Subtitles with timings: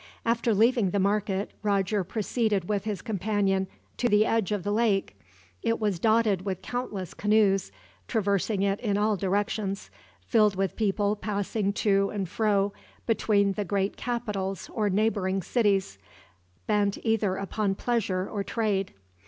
[0.25, 3.67] After leaving the market, Roger proceeded with his companion
[3.97, 5.15] to the edge of the lake.
[5.61, 7.71] It was dotted with countless canoes,
[8.07, 9.91] traversing it in all directions,
[10.25, 12.73] filled with people passing to and fro
[13.05, 15.99] between the great capitals or neighboring cities,
[16.65, 18.95] bent either upon pleasure or trade.